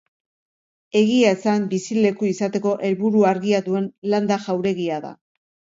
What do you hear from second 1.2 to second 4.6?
esan, bizileku izateko helburu argia duen landa